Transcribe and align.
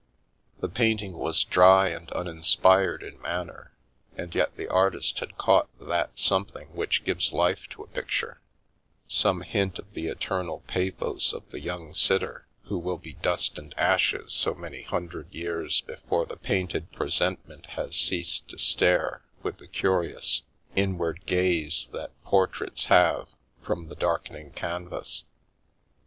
The 0.61 0.67
painting 0.67 1.13
was 1.13 1.43
dry 1.43 1.89
and 1.89 2.11
uninspired 2.13 3.03
in 3.03 3.21
manner, 3.21 3.71
and 4.17 4.33
yet 4.33 4.57
the 4.57 4.67
artist 4.67 5.19
had 5.19 5.37
caught 5.37 5.69
that 5.79 6.17
something 6.17 6.69
which 6.73 7.03
gives 7.05 7.31
life 7.33 7.67
to 7.69 7.83
a 7.83 7.87
picture— 7.87 8.41
some 9.07 9.41
hint 9.41 9.77
of 9.77 9.93
the 9.93 10.07
eternal 10.07 10.63
pathos 10.65 11.33
of 11.33 11.47
the 11.51 11.59
young 11.59 11.93
sitter 11.93 12.47
who 12.63 12.79
will 12.79 12.97
be 12.97 13.13
dust 13.13 13.59
and 13.59 13.75
ashes 13.77 14.33
so 14.33 14.55
many 14.55 14.81
hundred 14.81 15.31
years 15.35 15.81
before 15.81 16.25
the 16.25 16.35
painted 16.37 16.91
presentment 16.91 17.67
has 17.67 17.95
ceased 17.95 18.47
to 18.47 18.57
stare, 18.57 19.21
with 19.43 19.59
the 19.59 19.67
curious, 19.67 20.41
inward 20.75 21.27
gaze 21.27 21.89
that 21.93 22.09
My 22.25 22.31
Four 22.31 22.47
Houses 22.47 22.57
portraits 22.57 22.85
have, 22.85 23.27
from 23.61 23.87
the 23.87 23.95
darkening 23.95 24.49
canvas. 24.53 25.25